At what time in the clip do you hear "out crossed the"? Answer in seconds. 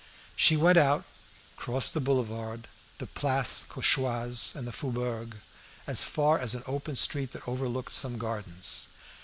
0.79-1.99